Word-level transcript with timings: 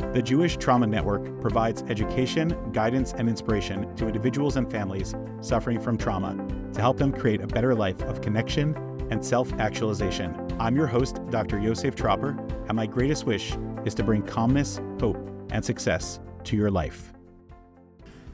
The 0.00 0.20
Jewish 0.20 0.56
Trauma 0.56 0.88
Network 0.88 1.40
provides 1.40 1.82
education, 1.82 2.72
guidance, 2.72 3.12
and 3.12 3.28
inspiration 3.28 3.94
to 3.94 4.08
individuals 4.08 4.56
and 4.56 4.68
families 4.68 5.14
suffering 5.40 5.78
from 5.78 5.96
trauma 5.96 6.36
to 6.72 6.80
help 6.80 6.96
them 6.98 7.12
create 7.12 7.40
a 7.42 7.46
better 7.46 7.76
life 7.76 8.02
of 8.02 8.20
connection 8.20 8.74
and 9.12 9.24
self 9.24 9.52
actualization. 9.60 10.34
I'm 10.58 10.74
your 10.74 10.88
host, 10.88 11.20
Dr. 11.30 11.60
Yosef 11.60 11.94
Tropper, 11.94 12.30
and 12.66 12.74
my 12.74 12.86
greatest 12.86 13.24
wish 13.24 13.56
is 13.84 13.94
to 13.94 14.02
bring 14.02 14.22
calmness, 14.22 14.80
hope, 14.98 15.16
and 15.50 15.64
success 15.64 16.18
to 16.42 16.56
your 16.56 16.72
life. 16.72 17.12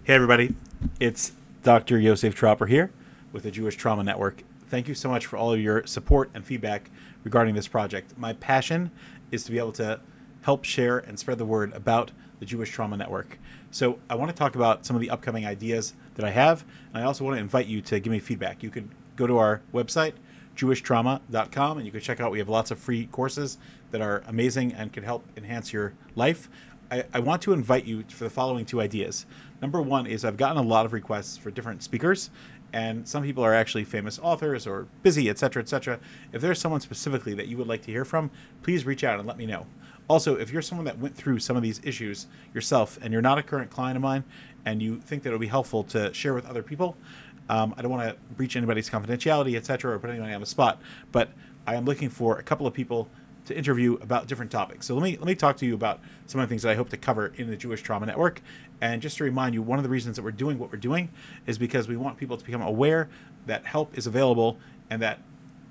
Hey, 0.05 0.15
everybody, 0.15 0.55
it's 0.99 1.33
Dr. 1.63 1.99
Yosef 1.99 2.35
Tropper 2.35 2.65
here 2.65 2.91
with 3.33 3.43
the 3.43 3.51
Jewish 3.51 3.77
Trauma 3.77 4.03
Network. 4.03 4.45
Thank 4.69 4.89
you 4.89 4.95
so 4.95 5.11
much 5.11 5.27
for 5.27 5.37
all 5.37 5.53
of 5.53 5.61
your 5.61 5.87
support 5.87 6.31
and 6.33 6.43
feedback 6.43 6.91
regarding 7.23 7.55
this 7.55 7.69
project. 7.69 8.17
My 8.17 8.33
passion 8.33 8.91
is 9.31 9.45
to 9.45 9.53
be 9.53 9.59
able 9.59 9.73
to 9.73 10.01
help 10.47 10.65
share 10.65 10.99
and 10.99 11.19
spread 11.19 11.39
the 11.39 11.45
word 11.45 11.73
about 11.73 12.13
the 12.39 12.47
Jewish 12.47 12.71
Trauma 12.71 12.97
Network. 12.97 13.37
So, 13.73 13.99
I 14.09 14.15
want 14.15 14.31
to 14.31 14.37
talk 14.37 14.55
about 14.55 14.87
some 14.87 14.95
of 14.95 15.03
the 15.03 15.11
upcoming 15.11 15.45
ideas 15.45 15.95
that 16.15 16.25
I 16.25 16.31
have, 16.31 16.65
and 16.95 17.03
I 17.03 17.05
also 17.05 17.25
want 17.25 17.37
to 17.37 17.41
invite 17.41 17.67
you 17.67 17.83
to 17.83 17.99
give 17.99 18.13
me 18.13 18.21
feedback. 18.21 18.63
You 18.63 18.71
can 18.71 18.89
go 19.17 19.27
to 19.27 19.39
our 19.39 19.61
website, 19.75 20.13
jewishtrauma.com, 20.57 21.79
and 21.79 21.85
you 21.85 21.91
can 21.91 22.01
check 22.01 22.21
out 22.21 22.31
we 22.31 22.39
have 22.39 22.49
lots 22.49 22.71
of 22.71 22.79
free 22.79 23.07
courses 23.07 23.59
that 23.91 24.01
are 24.01 24.23
amazing 24.29 24.73
and 24.75 24.93
can 24.93 25.03
help 25.03 25.25
enhance 25.37 25.73
your 25.73 25.95
life. 26.15 26.49
I, 26.93 27.05
I, 27.13 27.19
want 27.19 27.43
to 27.43 27.53
invite 27.53 27.85
you 27.85 28.05
for 28.09 28.23
the 28.23 28.31
following 28.31 28.65
two 28.65 28.81
ideas. 28.81 29.27
Number 29.61 29.83
one 29.83 30.07
is 30.07 30.25
I've 30.25 30.37
gotten 30.37 30.59
a 30.59 30.69
lot 30.69 30.87
of 30.87 30.93
requests 30.93 31.37
for 31.37 31.51
different 31.51 31.83
speakers, 31.83 32.31
and 32.73 33.09
some 33.09 33.25
people 33.25 33.43
are 33.43 33.53
actually 33.53 33.83
famous 33.83 34.21
authors 34.23 34.65
or 34.65 34.87
busy, 35.03 35.29
etc., 35.29 35.65
etc. 35.65 35.99
If 36.33 36.41
there's 36.41 36.61
someone 36.61 36.81
specifically 36.81 37.35
that 37.35 37.49
you 37.49 37.57
would 37.57 37.67
like 37.67 37.83
to 37.83 37.91
hear 37.91 38.05
from, 38.05 38.31
please 38.63 38.87
reach 38.87 39.03
out 39.03 39.19
and 39.19 39.27
let 39.27 39.39
me 39.39 39.47
know. 39.47 39.67
Also, 40.09 40.37
if 40.37 40.51
you're 40.51 40.63
someone 40.63 40.85
that 40.85 40.99
went 40.99 41.17
through 41.17 41.39
some 41.39 41.57
of 41.57 41.63
these 41.63 41.81
issues 41.83 42.27
yourself 42.55 42.99
and 43.03 43.13
you're 43.13 43.23
not 43.23 43.39
a 43.39 43.43
current 43.43 43.71
client 43.71 43.97
of 43.97 44.03
mine 44.03 44.23
and 44.65 44.81
you 44.81 45.01
think 45.01 45.23
that 45.23 45.31
it 45.31 45.33
would 45.33 45.41
be 45.41 45.47
helpful 45.47 45.83
to 45.83 46.13
share 46.15 46.33
with 46.33 46.47
other 46.47 46.63
people, 46.63 46.97
um, 47.49 47.75
I 47.77 47.83
don't 47.83 47.91
want 47.91 48.09
to 48.09 48.17
breach 48.35 48.57
anybody's 48.57 48.91
confidentiality, 48.91 49.57
etc., 49.57 49.95
or 49.95 49.99
put 49.99 50.11
anybody 50.11 50.33
on 50.33 50.41
the 50.41 50.47
spot, 50.47 50.81
but 51.13 51.31
I 51.67 51.75
am 51.75 51.85
looking 51.85 52.09
for 52.09 52.39
a 52.39 52.43
couple 52.43 52.67
of 52.67 52.75
people 52.75 53.09
to 53.47 53.57
interview 53.57 53.95
about 53.95 54.27
different 54.27 54.51
topics. 54.51 54.87
So 54.87 54.95
let 54.95 55.03
me 55.03 55.17
let 55.17 55.27
me 55.27 55.35
talk 55.35 55.57
to 55.59 55.67
you 55.67 55.75
about 55.75 56.01
some 56.27 56.41
of 56.41 56.49
the 56.49 56.53
things 56.53 56.63
that 56.63 56.71
I 56.71 56.75
hope 56.75 56.89
to 56.91 56.97
cover 56.97 57.33
in 57.37 57.49
the 57.49 57.57
Jewish 57.57 57.81
Trauma 57.81 58.07
Network. 58.07 58.43
And 58.81 59.01
just 59.01 59.17
to 59.19 59.25
remind 59.25 59.55
you, 59.55 59.63
one 59.63 59.79
of 59.79 59.85
the 59.85 59.89
reasons 59.89 60.17
that 60.17 60.23
we're 60.23 60.33
doing 60.33 60.59
what 60.59 60.73
we're 60.73 60.79
doing 60.79 61.09
is 61.47 61.57
because 61.57 61.89
we 61.89 61.97
want 61.97 62.19
people 62.19 62.37
to 62.37 62.45
become 62.45 62.63
aware 62.63 63.09
that 63.47 63.65
help 63.65 63.97
is 63.97 64.07
available 64.07 64.59
and 64.91 65.01
that 65.03 65.21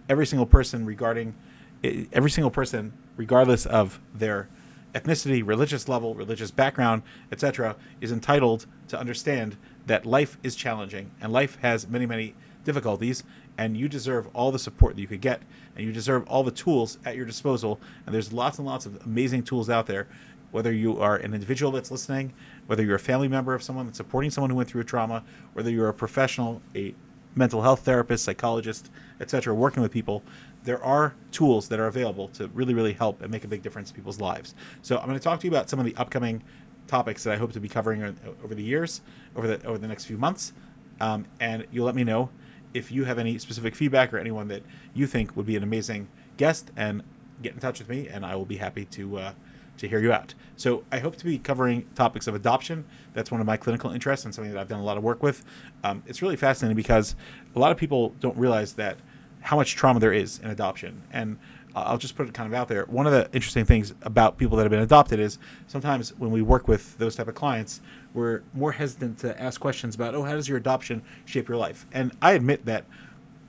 every 0.07 0.25
single 0.25 0.45
person 0.45 0.85
regarding 0.85 1.35
every 1.83 2.29
single 2.31 2.51
person, 2.51 2.93
regardless 3.17 3.65
of 3.65 3.99
their 4.13 4.49
ethnicity, 4.93 5.45
religious 5.45 5.87
level, 5.89 6.15
religious 6.15 6.51
background, 6.51 7.03
etc., 7.31 7.75
is 7.99 8.11
entitled 8.11 8.65
to 8.87 8.99
understand 8.99 9.57
that 9.85 10.05
life 10.05 10.37
is 10.41 10.55
challenging 10.55 11.11
and 11.21 11.31
life 11.31 11.57
has 11.61 11.87
many, 11.87 12.05
many 12.05 12.33
difficulties, 12.63 13.23
and 13.57 13.77
you 13.77 13.87
deserve 13.87 14.27
all 14.33 14.51
the 14.51 14.59
support 14.59 14.95
that 14.95 15.01
you 15.01 15.07
could 15.07 15.21
get, 15.21 15.41
and 15.75 15.85
you 15.85 15.93
deserve 15.93 16.27
all 16.27 16.43
the 16.43 16.51
tools 16.51 16.97
at 17.05 17.15
your 17.15 17.25
disposal. 17.25 17.79
And 18.05 18.13
there's 18.13 18.33
lots 18.33 18.57
and 18.57 18.67
lots 18.67 18.85
of 18.85 19.05
amazing 19.05 19.43
tools 19.43 19.69
out 19.69 19.85
there. 19.85 20.07
Whether 20.51 20.73
you 20.73 20.99
are 20.99 21.17
an 21.17 21.33
individual 21.33 21.71
that's 21.71 21.91
listening, 21.91 22.33
whether 22.67 22.83
you're 22.83 22.95
a 22.95 22.99
family 22.99 23.27
member 23.27 23.53
of 23.53 23.61
someone 23.61 23.85
that's 23.85 23.97
supporting 23.97 24.31
someone 24.31 24.49
who 24.49 24.55
went 24.55 24.69
through 24.69 24.81
a 24.81 24.85
trauma, 24.85 25.23
whether 25.53 25.69
you're 25.69 25.89
a 25.89 25.93
professional, 25.93 26.61
a 26.75 26.95
mental 27.35 27.61
health 27.61 27.81
therapist, 27.81 28.23
psychologist, 28.23 28.89
etc., 29.19 29.53
working 29.53 29.83
with 29.83 29.91
people, 29.91 30.23
there 30.65 30.83
are 30.83 31.15
tools 31.31 31.69
that 31.69 31.79
are 31.79 31.87
available 31.87 32.27
to 32.29 32.47
really, 32.49 32.73
really 32.73 32.93
help 32.93 33.21
and 33.21 33.31
make 33.31 33.45
a 33.45 33.47
big 33.47 33.61
difference 33.61 33.89
in 33.91 33.95
people's 33.95 34.19
lives. 34.19 34.55
So 34.81 34.97
I'm 34.97 35.05
going 35.05 35.17
to 35.17 35.23
talk 35.23 35.39
to 35.39 35.47
you 35.47 35.51
about 35.51 35.69
some 35.69 35.79
of 35.79 35.85
the 35.85 35.95
upcoming 35.95 36.43
topics 36.87 37.23
that 37.23 37.33
I 37.33 37.37
hope 37.37 37.53
to 37.53 37.59
be 37.59 37.69
covering 37.69 38.03
over 38.43 38.53
the 38.53 38.63
years, 38.63 39.01
over 39.35 39.47
the 39.47 39.65
over 39.65 39.77
the 39.77 39.87
next 39.87 40.05
few 40.05 40.17
months, 40.17 40.53
um, 40.99 41.25
and 41.39 41.65
you'll 41.71 41.85
let 41.85 41.95
me 41.95 42.03
know 42.03 42.29
if 42.73 42.91
you 42.91 43.05
have 43.05 43.17
any 43.17 43.37
specific 43.37 43.75
feedback 43.75 44.13
or 44.13 44.17
anyone 44.17 44.47
that 44.49 44.63
you 44.93 45.07
think 45.07 45.35
would 45.37 45.45
be 45.45 45.55
an 45.55 45.63
amazing 45.63 46.07
guest, 46.37 46.71
and 46.75 47.01
get 47.41 47.53
in 47.53 47.59
touch 47.59 47.79
with 47.79 47.89
me, 47.89 48.09
and 48.09 48.25
I 48.25 48.35
will 48.35 48.45
be 48.45 48.57
happy 48.57 48.85
to. 48.85 49.17
Uh, 49.17 49.33
to 49.77 49.89
hear 49.89 49.99
you 49.99 50.13
out. 50.13 50.33
So 50.55 50.85
I 50.89 50.99
hope 50.99 51.17
to 51.17 51.25
be 51.25 51.37
covering 51.37 51.85
topics 51.95 52.27
of 52.27 52.33
adoption. 52.35 52.85
That's 53.13 53.29
one 53.29 53.41
of 53.41 53.47
my 53.47 53.57
clinical 53.57 53.91
interests 53.91 54.23
and 54.23 54.33
something 54.33 54.53
that 54.53 54.57
I've 54.57 54.69
done 54.69 54.79
a 54.79 54.83
lot 54.85 54.95
of 54.95 55.03
work 55.03 55.21
with. 55.21 55.43
Um, 55.83 56.01
it's 56.05 56.21
really 56.21 56.37
fascinating 56.37 56.77
because 56.77 57.17
a 57.57 57.59
lot 57.59 57.73
of 57.73 57.77
people 57.77 58.15
don't 58.21 58.37
realize 58.37 58.71
that 58.75 58.97
how 59.45 59.55
much 59.55 59.75
trauma 59.75 59.99
there 59.99 60.11
is 60.11 60.39
in 60.39 60.49
adoption. 60.49 61.03
And 61.11 61.37
I'll 61.75 61.99
just 61.99 62.15
put 62.15 62.27
it 62.27 62.33
kind 62.33 62.51
of 62.51 62.57
out 62.57 62.67
there. 62.67 62.85
One 62.85 63.05
of 63.05 63.13
the 63.13 63.29
interesting 63.31 63.63
things 63.63 63.93
about 64.01 64.39
people 64.39 64.57
that 64.57 64.63
have 64.63 64.71
been 64.71 64.81
adopted 64.81 65.19
is 65.19 65.37
sometimes 65.67 66.17
when 66.17 66.31
we 66.31 66.41
work 66.41 66.67
with 66.67 66.97
those 66.97 67.15
type 67.15 67.27
of 67.27 67.35
clients, 67.35 67.81
we're 68.15 68.41
more 68.55 68.71
hesitant 68.71 69.19
to 69.19 69.39
ask 69.39 69.61
questions 69.61 69.93
about, 69.93 70.15
oh, 70.15 70.23
how 70.23 70.33
does 70.33 70.49
your 70.49 70.57
adoption 70.57 71.03
shape 71.25 71.47
your 71.47 71.57
life? 71.57 71.85
And 71.93 72.11
I 72.23 72.31
admit 72.31 72.65
that 72.65 72.85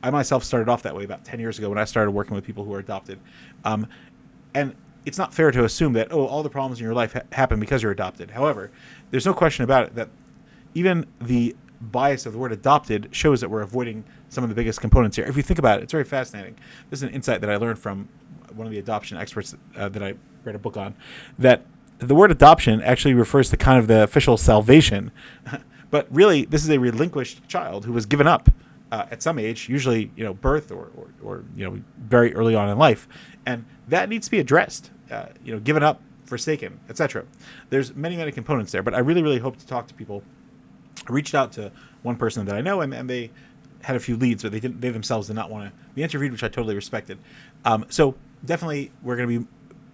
I 0.03 0.11
myself 0.11 0.45
started 0.45 0.69
off 0.69 0.83
that 0.83 0.95
way 0.95 1.05
about 1.05 1.25
10 1.25 1.41
years 1.41 1.59
ago 1.59 1.71
when 1.71 1.79
I 1.79 1.85
started 1.85 2.11
working 2.11 2.35
with 2.35 2.45
people 2.45 2.63
who 2.63 2.75
are 2.75 2.79
adopted. 2.79 3.19
Um, 3.65 3.87
and 4.53 4.75
it's 5.07 5.17
not 5.17 5.33
fair 5.33 5.51
to 5.51 5.65
assume 5.65 5.95
that, 5.95 6.13
oh, 6.13 6.27
all 6.27 6.43
the 6.43 6.51
problems 6.51 6.79
in 6.79 6.85
your 6.85 6.95
life 6.95 7.15
ha- 7.15 7.23
happen 7.33 7.59
because 7.59 7.83
you're 7.83 7.93
adopted. 7.93 8.33
However, 8.33 8.71
there's 9.11 9.25
no 9.25 9.33
question 9.33 9.65
about 9.65 9.87
it 9.87 9.95
that 9.95 10.11
even 10.75 11.07
the 11.23 11.57
bias 11.81 12.27
of 12.27 12.33
the 12.33 12.39
word 12.39 12.53
adopted 12.53 13.09
shows 13.13 13.41
that 13.41 13.51
we're 13.51 13.63
avoiding 13.63 14.05
some 14.29 14.45
of 14.45 14.51
the 14.51 14.57
biggest 14.57 14.81
components 14.81 15.17
here. 15.17 15.27
If 15.27 15.37
you 15.37 15.43
think 15.43 15.59
about 15.59 15.81
it, 15.81 15.85
it's 15.85 15.93
very 15.93 16.05
fascinating. 16.05 16.57
This 16.91 17.01
is 17.01 17.03
an 17.05 17.11
insight 17.11 17.41
that 17.41 17.51
I 17.51 17.57
learned 17.57 17.79
from 17.79 18.09
one 18.55 18.67
of 18.67 18.73
the 18.73 18.79
adoption 18.79 19.19
experts 19.19 19.55
uh, 19.77 19.89
that 19.89 20.03
I 20.03 20.15
read 20.45 20.55
a 20.55 20.59
book 20.59 20.77
on. 20.77 20.95
That 21.39 21.65
the 21.99 22.15
word 22.15 22.31
adoption 22.31 22.81
actually 22.83 23.15
refers 23.15 23.51
to 23.51 23.57
kind 23.57 23.79
of 23.79 23.87
the 23.87 24.03
official 24.03 24.37
salvation, 24.37 25.11
but 25.91 26.07
really 26.11 26.45
this 26.45 26.63
is 26.63 26.71
a 26.71 26.79
relinquished 26.79 27.47
child 27.49 27.85
who 27.85 27.93
was 27.93 28.07
given 28.07 28.27
up 28.27 28.51
uh, 28.93 29.07
at 29.11 29.23
some 29.23 29.39
age, 29.39 29.69
usually 29.69 30.11
you 30.17 30.25
know 30.25 30.35
birth 30.35 30.71
or, 30.71 30.91
or, 30.97 31.09
or, 31.23 31.45
you 31.57 31.65
know 31.65 31.83
very 31.99 32.35
early 32.35 32.55
on 32.55 32.69
in 32.69 32.79
life, 32.79 33.09
and 33.45 33.65
that 33.89 34.09
needs 34.09 34.27
to 34.27 34.31
be 34.31 34.39
addressed. 34.39 34.91
Uh, 35.11 35.27
you 35.45 35.53
know, 35.53 35.61
given 35.61 35.83
up, 35.83 36.01
forsaken, 36.25 36.81
etc. 36.89 37.25
There's 37.71 37.95
many 37.95 38.17
many 38.17 38.33
components 38.33 38.73
there, 38.73 38.83
but 38.83 38.95
I 38.95 38.99
really 38.99 39.23
really 39.23 39.39
hope 39.39 39.57
to 39.57 39.67
talk 39.67 39.87
to 39.89 39.95
people 39.95 40.23
I 41.09 41.13
reached 41.13 41.35
out 41.35 41.53
to 41.53 41.73
one 42.03 42.17
person 42.17 42.45
that 42.47 42.55
I 42.55 42.61
know, 42.61 42.81
and, 42.81 42.93
and 42.95 43.09
they 43.09 43.31
had 43.83 43.97
a 43.97 44.01
few 44.01 44.17
leads, 44.17 44.43
but 44.43 44.53
they 44.53 44.61
didn't. 44.61 44.81
They 44.81 44.91
themselves 44.91 45.29
did 45.29 45.37
not 45.37 45.51
want 45.51 45.69
to 45.69 45.73
be 45.95 46.03
interviewed, 46.03 46.33
which 46.33 46.43
I 46.43 46.49
totally 46.49 46.75
respected. 46.75 47.19
Um, 47.65 47.87
so 47.89 48.15
definitely, 48.45 48.91
we're 49.03 49.17
going 49.17 49.29
to 49.29 49.41
be 49.41 49.47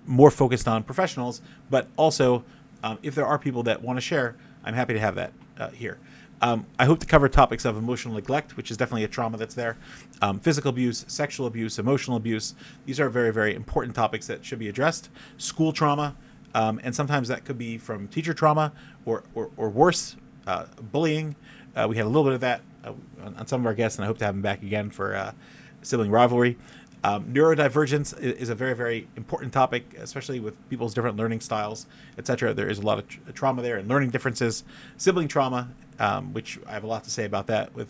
more 0.06 0.30
focused 0.30 0.66
on 0.68 0.82
professionals, 0.82 1.42
but 1.70 1.86
also 1.96 2.44
um, 2.82 2.98
if 3.02 3.14
there 3.14 3.26
are 3.26 3.38
people 3.38 3.62
that 3.64 3.82
want 3.82 3.96
to 3.96 4.00
share, 4.00 4.36
I'm 4.64 4.74
happy 4.74 4.94
to 4.94 5.00
have 5.00 5.14
that 5.16 5.32
uh, 5.58 5.68
here. 5.70 5.98
Um, 6.40 6.66
I 6.76 6.86
hope 6.86 6.98
to 6.98 7.06
cover 7.06 7.28
topics 7.28 7.64
of 7.64 7.76
emotional 7.76 8.14
neglect, 8.14 8.56
which 8.56 8.72
is 8.72 8.76
definitely 8.76 9.04
a 9.04 9.08
trauma 9.08 9.36
that's 9.36 9.54
there, 9.54 9.76
um, 10.22 10.40
physical 10.40 10.70
abuse, 10.70 11.04
sexual 11.06 11.46
abuse, 11.46 11.78
emotional 11.78 12.16
abuse. 12.16 12.56
These 12.84 12.98
are 12.98 13.08
very, 13.08 13.32
very 13.32 13.54
important 13.54 13.94
topics 13.94 14.26
that 14.26 14.44
should 14.44 14.58
be 14.58 14.68
addressed. 14.68 15.08
School 15.38 15.72
trauma, 15.72 16.16
um, 16.54 16.80
and 16.82 16.94
sometimes 16.94 17.28
that 17.28 17.44
could 17.44 17.58
be 17.58 17.78
from 17.78 18.08
teacher 18.08 18.34
trauma 18.34 18.72
or, 19.04 19.22
or, 19.36 19.50
or 19.56 19.70
worse, 19.70 20.16
uh, 20.46 20.66
bullying. 20.80 21.36
Uh, 21.74 21.86
we 21.88 21.96
had 21.96 22.04
a 22.04 22.08
little 22.08 22.24
bit 22.24 22.34
of 22.34 22.40
that 22.40 22.60
uh, 22.84 22.92
on, 23.24 23.46
some 23.46 23.60
of 23.60 23.66
our 23.66 23.74
guests, 23.74 23.98
and 23.98 24.04
I 24.04 24.06
hope 24.06 24.18
to 24.18 24.24
have 24.24 24.34
them 24.34 24.42
back 24.42 24.62
again 24.62 24.90
for 24.90 25.14
uh, 25.14 25.32
sibling 25.82 26.10
rivalry. 26.10 26.58
Um, 27.04 27.24
neurodivergence 27.32 28.18
is, 28.20 28.48
a 28.48 28.54
very, 28.54 28.74
very 28.74 29.08
important 29.16 29.52
topic, 29.52 29.94
especially 29.98 30.38
with 30.38 30.56
people's 30.70 30.94
different 30.94 31.16
learning 31.16 31.40
styles, 31.40 31.86
etc. 32.16 32.54
There 32.54 32.68
is 32.68 32.78
a 32.78 32.82
lot 32.82 32.98
of 32.98 33.08
tra- 33.08 33.32
trauma 33.32 33.60
there 33.62 33.76
and 33.78 33.88
learning 33.88 34.10
differences. 34.10 34.62
Sibling 34.98 35.26
trauma, 35.26 35.68
um, 35.98 36.32
which 36.32 36.60
I 36.66 36.72
have 36.72 36.84
a 36.84 36.86
lot 36.86 37.02
to 37.04 37.10
say 37.10 37.24
about 37.24 37.48
that 37.48 37.74
with 37.74 37.88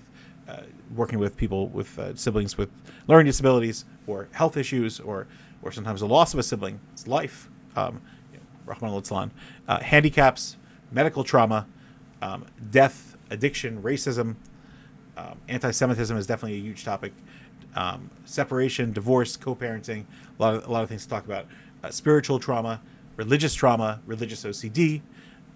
uh, 0.48 0.62
working 0.94 1.18
with 1.18 1.36
people 1.36 1.68
with 1.68 1.98
uh, 1.98 2.14
siblings 2.14 2.58
with 2.58 2.70
learning 3.06 3.26
disabilities 3.26 3.84
or 4.06 4.28
health 4.32 4.56
issues 4.56 4.98
or 4.98 5.26
or 5.62 5.70
sometimes 5.70 6.00
the 6.00 6.08
loss 6.08 6.32
of 6.32 6.40
a 6.40 6.42
sibling, 6.42 6.80
it's 6.92 7.06
life, 7.06 7.48
um, 7.76 8.00
you 8.32 8.40
know, 8.66 9.30
uh, 9.68 9.80
handicaps, 9.80 10.56
medical 10.90 11.22
trauma, 11.22 11.66
um, 12.22 12.46
death, 12.70 13.16
addiction, 13.30 13.82
racism, 13.82 14.36
um, 15.16 15.38
anti-Semitism 15.48 16.16
is 16.16 16.26
definitely 16.26 16.58
a 16.58 16.62
huge 16.62 16.84
topic. 16.84 17.12
Um, 17.74 18.10
separation, 18.24 18.92
divorce, 18.92 19.36
co-parenting, 19.36 20.04
a 20.38 20.42
lot 20.42 20.54
of 20.54 20.66
a 20.66 20.70
lot 20.70 20.82
of 20.82 20.88
things 20.88 21.04
to 21.04 21.08
talk 21.08 21.24
about. 21.24 21.46
Uh, 21.82 21.90
spiritual 21.90 22.38
trauma, 22.38 22.80
religious 23.16 23.54
trauma, 23.54 24.00
religious 24.06 24.44
OCD, 24.44 25.02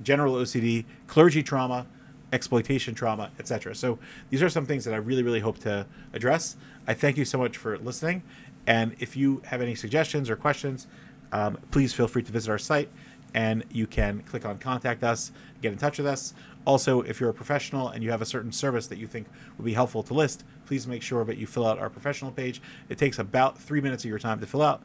general 0.02 0.34
OCD, 0.34 0.84
clergy 1.06 1.42
trauma, 1.42 1.86
exploitation 2.32 2.94
trauma, 2.94 3.30
etc. 3.38 3.74
So 3.74 3.98
these 4.30 4.42
are 4.42 4.48
some 4.48 4.66
things 4.66 4.84
that 4.84 4.94
I 4.94 4.98
really, 4.98 5.22
really 5.22 5.40
hope 5.40 5.58
to 5.60 5.86
address. 6.12 6.56
I 6.86 6.94
thank 6.94 7.16
you 7.16 7.24
so 7.24 7.38
much 7.38 7.56
for 7.56 7.78
listening, 7.78 8.22
and 8.66 8.94
if 8.98 9.16
you 9.16 9.42
have 9.44 9.60
any 9.60 9.74
suggestions 9.74 10.28
or 10.28 10.36
questions, 10.36 10.86
um, 11.32 11.58
please 11.70 11.92
feel 11.92 12.08
free 12.08 12.22
to 12.22 12.32
visit 12.32 12.50
our 12.50 12.58
site, 12.58 12.88
and 13.34 13.64
you 13.70 13.86
can 13.86 14.20
click 14.22 14.44
on 14.46 14.58
contact 14.58 15.04
us, 15.04 15.32
get 15.60 15.72
in 15.72 15.78
touch 15.78 15.98
with 15.98 16.06
us. 16.06 16.34
Also, 16.66 17.00
if 17.02 17.20
you're 17.20 17.30
a 17.30 17.34
professional 17.34 17.90
and 17.90 18.02
you 18.02 18.10
have 18.10 18.20
a 18.20 18.26
certain 18.26 18.50
service 18.50 18.88
that 18.88 18.98
you 18.98 19.06
think 19.06 19.28
would 19.56 19.64
be 19.64 19.72
helpful 19.72 20.02
to 20.02 20.12
list, 20.12 20.44
please 20.66 20.86
make 20.86 21.00
sure 21.00 21.24
that 21.24 21.38
you 21.38 21.46
fill 21.46 21.64
out 21.64 21.78
our 21.78 21.88
professional 21.88 22.32
page. 22.32 22.60
It 22.88 22.98
takes 22.98 23.20
about 23.20 23.56
three 23.56 23.80
minutes 23.80 24.04
of 24.04 24.10
your 24.10 24.18
time 24.18 24.40
to 24.40 24.46
fill 24.46 24.62
out, 24.62 24.82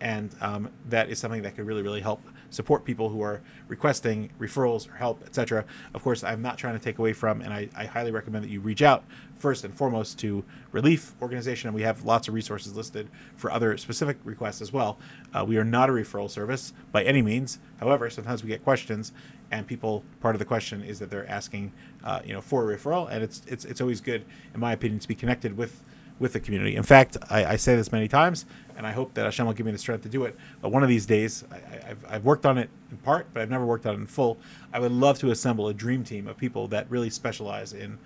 and 0.00 0.34
um, 0.40 0.68
that 0.88 1.08
is 1.08 1.18
something 1.18 1.42
that 1.42 1.54
could 1.56 1.66
really 1.66 1.82
really 1.82 2.00
help 2.00 2.20
support 2.50 2.84
people 2.84 3.08
who 3.08 3.20
are 3.22 3.40
requesting 3.68 4.30
referrals 4.38 4.88
or 4.88 4.94
help 4.94 5.22
etc 5.24 5.64
of 5.94 6.02
course 6.02 6.22
i'm 6.24 6.42
not 6.42 6.58
trying 6.58 6.76
to 6.76 6.84
take 6.84 6.98
away 6.98 7.12
from 7.12 7.40
and 7.40 7.52
I, 7.52 7.68
I, 7.76 7.84
highly 7.84 8.10
recommend 8.10 8.44
that 8.44 8.50
you 8.50 8.60
reach 8.60 8.82
out 8.82 9.04
first 9.36 9.64
and 9.64 9.74
foremost 9.74 10.18
to 10.20 10.44
relief 10.72 11.12
organization. 11.20 11.68
And 11.68 11.74
we 11.74 11.82
have 11.82 12.04
lots 12.04 12.28
of 12.28 12.34
resources 12.34 12.76
listed 12.76 13.08
for 13.36 13.50
other 13.50 13.76
specific 13.76 14.16
requests 14.24 14.60
as 14.60 14.72
well. 14.72 14.98
Uh, 15.32 15.44
we 15.46 15.56
are 15.56 15.64
not 15.64 15.88
a 15.88 15.92
referral 15.92 16.30
service 16.30 16.72
by 16.92 17.04
any 17.04 17.22
means. 17.22 17.58
However 17.78 18.08
sometimes 18.10 18.42
we 18.42 18.48
get 18.48 18.64
questions 18.64 19.12
and 19.50 19.66
people 19.66 20.02
part 20.20 20.34
of 20.34 20.38
the 20.38 20.44
question 20.44 20.82
is 20.82 20.98
that 20.98 21.10
they're 21.10 21.28
asking 21.28 21.72
uh, 22.02 22.20
you 22.24 22.32
know 22.32 22.40
for 22.40 22.70
a 22.70 22.76
referral. 22.76 23.10
And 23.10 23.22
it's 23.22 23.42
it's 23.46 23.64
it's 23.64 23.80
always 23.80 24.00
good 24.00 24.24
in 24.54 24.60
my 24.60 24.72
opinion 24.72 24.98
to 25.00 25.08
be 25.08 25.14
connected 25.14 25.56
with 25.56 25.82
with 26.18 26.32
the 26.32 26.40
community. 26.40 26.76
In 26.76 26.82
fact, 26.82 27.16
I, 27.28 27.44
I, 27.44 27.56
say 27.56 27.74
this 27.74 27.90
many 27.90 28.06
times, 28.06 28.46
and 28.76 28.86
I 28.86 28.92
hope 28.92 29.14
that 29.14 29.24
Hashem 29.24 29.46
will 29.46 29.52
give 29.52 29.66
me 29.66 29.72
the 29.72 29.78
strength 29.78 30.02
to 30.02 30.08
do 30.08 30.24
it. 30.24 30.36
But 30.62 30.70
one 30.70 30.82
of 30.82 30.88
these 30.88 31.06
days, 31.06 31.44
I, 31.50 31.86
have 31.86 32.04
I've 32.08 32.24
worked 32.24 32.46
on 32.46 32.56
it 32.56 32.70
in 32.90 32.96
part, 32.98 33.26
but 33.32 33.42
I've 33.42 33.50
never 33.50 33.66
worked 33.66 33.86
on 33.86 33.94
it 33.94 33.98
in 33.98 34.06
full. 34.06 34.38
I 34.72 34.78
would 34.78 34.92
love 34.92 35.18
to 35.20 35.30
assemble 35.30 35.68
a 35.68 35.74
dream 35.74 36.04
team 36.04 36.28
of 36.28 36.36
people 36.36 36.68
that 36.68 36.88
really 36.88 37.10
specialize 37.10 37.72
in 37.72 37.98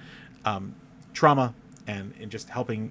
um, 0.44 0.74
trauma 1.12 1.54
and 1.86 2.14
in 2.18 2.30
just 2.30 2.48
helping 2.48 2.90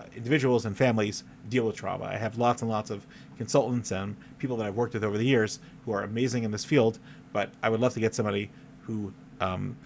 uh, 0.00 0.04
individuals 0.16 0.64
and 0.64 0.76
families 0.76 1.24
deal 1.48 1.66
with 1.66 1.76
trauma. 1.76 2.04
I 2.04 2.16
have 2.16 2.38
lots 2.38 2.62
and 2.62 2.70
lots 2.70 2.90
of 2.90 3.06
consultants 3.36 3.90
and 3.92 4.16
people 4.38 4.56
that 4.56 4.66
I've 4.66 4.76
worked 4.76 4.94
with 4.94 5.04
over 5.04 5.18
the 5.18 5.26
years 5.26 5.60
who 5.84 5.92
are 5.92 6.02
amazing 6.02 6.44
in 6.44 6.50
this 6.50 6.64
field, 6.64 6.98
but 7.32 7.50
I 7.62 7.68
would 7.68 7.80
love 7.80 7.92
to 7.94 8.00
get 8.00 8.14
somebody 8.14 8.50
who 8.82 9.12
um, 9.40 9.76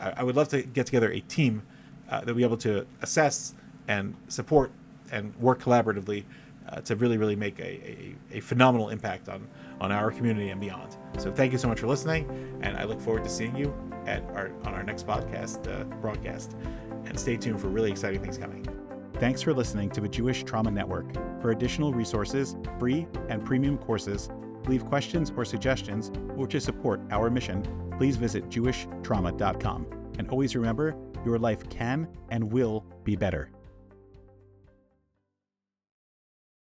I, 0.00 0.14
I, 0.18 0.22
would 0.22 0.36
love 0.36 0.48
to 0.48 0.62
get 0.62 0.84
together 0.86 1.10
a 1.12 1.20
team 1.20 1.62
uh, 2.10 2.20
that 2.20 2.26
will 2.26 2.34
be 2.34 2.42
able 2.42 2.58
to 2.58 2.86
assess 3.00 3.54
and 3.88 4.14
support 4.28 4.70
and 5.10 5.34
work 5.36 5.60
collaboratively 5.60 6.24
uh, 6.68 6.80
to 6.82 6.96
really, 6.96 7.16
really 7.16 7.36
make 7.36 7.58
a, 7.58 7.62
a, 7.62 8.14
a, 8.32 8.40
phenomenal 8.40 8.90
impact 8.90 9.28
on, 9.28 9.48
on 9.80 9.90
our 9.90 10.10
community 10.10 10.50
and 10.50 10.60
beyond. 10.60 10.96
So 11.18 11.32
thank 11.32 11.50
you 11.52 11.58
so 11.58 11.66
much 11.66 11.80
for 11.80 11.86
listening, 11.86 12.58
and 12.62 12.76
I 12.76 12.84
look 12.84 13.00
forward 13.00 13.24
to 13.24 13.30
seeing 13.30 13.56
you 13.56 13.74
at 14.06 14.22
our 14.30 14.50
on 14.64 14.74
our 14.74 14.82
next 14.82 15.06
podcast 15.06 15.66
uh, 15.68 15.84
broadcast. 15.96 16.56
And 17.04 17.18
stay 17.18 17.36
tuned 17.36 17.60
for 17.60 17.68
really 17.68 17.90
exciting 17.90 18.20
things 18.20 18.36
coming. 18.36 18.66
Thanks 19.14 19.40
for 19.40 19.54
listening 19.54 19.90
to 19.90 20.00
the 20.00 20.08
Jewish 20.08 20.44
Trauma 20.44 20.70
Network. 20.70 21.12
For 21.40 21.50
additional 21.50 21.92
resources, 21.92 22.54
free 22.78 23.06
and 23.28 23.44
premium 23.44 23.78
courses, 23.78 24.28
leave 24.66 24.84
questions 24.84 25.32
or 25.36 25.44
suggestions, 25.44 26.12
or 26.36 26.46
to 26.46 26.60
support 26.60 27.00
our 27.10 27.30
mission, 27.30 27.66
please 27.96 28.16
visit 28.16 28.48
jewishtrauma.com. 28.50 29.86
And 30.18 30.28
always 30.28 30.54
remember, 30.54 30.94
your 31.24 31.38
life 31.38 31.68
can 31.70 32.08
and 32.30 32.52
will 32.52 32.84
be 33.04 33.16
better. 33.16 33.50